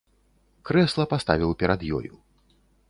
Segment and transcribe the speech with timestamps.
[0.69, 2.13] Крэсла паставіў перад ёю.